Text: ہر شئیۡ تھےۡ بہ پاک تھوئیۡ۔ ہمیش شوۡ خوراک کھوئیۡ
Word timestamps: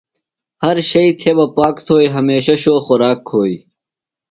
ہر 0.63 0.75
شئیۡ 0.89 1.11
تھےۡ 1.19 1.35
بہ 1.37 1.45
پاک 1.55 1.75
تھوئیۡ۔ 1.85 2.13
ہمیش 2.15 2.45
شوۡ 2.61 2.79
خوراک 2.85 3.19
کھوئیۡ 3.27 3.59